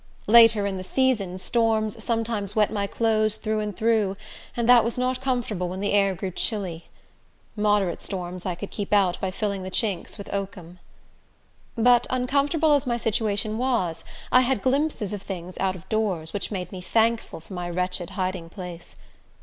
[0.25, 4.17] Later in the season, storms sometimes wet my clothes through and through,
[4.57, 6.85] and that was not comfortable when the air grew chilly.
[7.55, 10.79] Moderate storms I could keep out by filling the chinks with oakum.
[11.77, 16.49] But uncomfortable as my situation was, I had glimpses of things out of doors, which
[16.49, 18.95] made me thankful for my wretched hiding place.